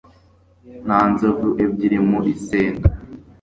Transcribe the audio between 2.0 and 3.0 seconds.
mu isenga